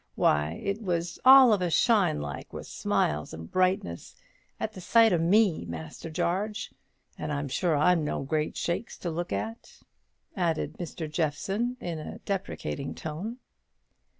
Why, 0.15 0.53
it 0.63 0.81
was 0.81 1.19
all 1.23 1.53
of 1.53 1.61
a 1.61 1.69
shine 1.69 2.19
like 2.21 2.51
with 2.51 2.65
smiles 2.65 3.35
and 3.35 3.51
brightness, 3.51 4.15
at 4.59 4.73
the 4.73 4.81
sight 4.81 5.13
o' 5.13 5.19
me, 5.19 5.63
Master 5.65 6.09
Jarge; 6.09 6.71
and 7.19 7.31
I'm 7.31 7.47
sure 7.47 7.75
I'm 7.77 8.03
no 8.03 8.23
great 8.23 8.57
shakes 8.57 8.97
to 8.97 9.11
look 9.11 9.31
at," 9.31 9.83
added 10.35 10.79
Mr. 10.79 11.07
Jeffson, 11.07 11.77
in 11.79 11.99
a 11.99 12.17
deprecating 12.17 12.95
tone. 12.95 13.37